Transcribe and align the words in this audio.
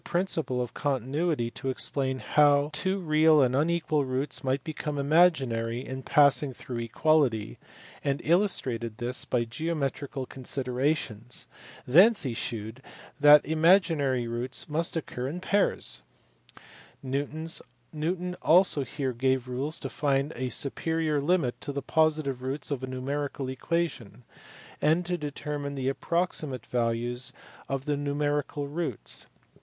principle 0.03 0.63
of 0.63 0.73
continuity 0.73 1.51
to 1.51 1.69
explain 1.69 2.17
how 2.17 2.71
two 2.73 2.97
real 2.97 3.39
and 3.43 3.55
unequal 3.55 4.03
roots 4.03 4.43
might 4.43 4.63
become 4.63 4.97
imaginary 4.97 5.85
in 5.85 6.01
passing 6.01 6.51
through 6.51 6.79
equality, 6.79 7.59
and 8.03 8.19
illustrated 8.23 8.97
this 8.97 9.25
by 9.25 9.43
geometrical 9.43 10.25
considerations; 10.25 11.45
thence 11.85 12.23
he 12.23 12.33
shewed 12.33 12.81
that 13.19 13.45
imaginary 13.45 14.27
roots 14.27 14.67
must 14.67 14.97
occur 14.97 15.27
in 15.27 15.39
pairs. 15.39 16.01
Newton 17.03 18.35
also 18.41 18.83
here 18.83 19.13
gave 19.13 19.47
rules 19.47 19.77
to 19.79 19.87
find 19.87 20.33
a 20.35 20.49
superior 20.49 21.21
limit 21.21 21.61
to 21.61 21.71
the 21.71 21.83
positive 21.83 22.41
roots 22.41 22.71
of 22.71 22.83
a 22.83 22.87
numerical 22.87 23.49
equation, 23.49 24.23
and 24.81 25.05
to 25.05 25.15
determine 25.15 25.75
the 25.75 25.93
approxi 25.93 26.49
mate 26.49 26.65
values 26.65 27.33
of 27.69 27.85
the 27.85 27.95
numerical 27.95 28.65
roots. 28.67 29.27